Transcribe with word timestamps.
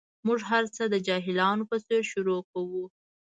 موږ 0.25 0.39
هر 0.49 0.63
څه 0.75 0.83
د 0.93 0.95
جاهلانو 1.07 1.63
په 1.71 1.77
څېر 1.85 2.01
شروع 2.11 2.39
کوو. 2.51 2.83